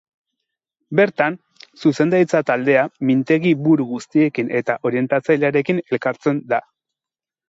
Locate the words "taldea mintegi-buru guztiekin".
2.47-4.49